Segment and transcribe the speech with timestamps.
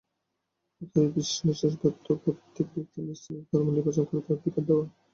[0.81, 4.85] অতএব ইষ্টনিষ্ঠার অর্থ প্রত্যেক ব্যক্তিকে নিজ নিজ ধর্ম নির্বাচন করিতে অধিকার দেওয়া।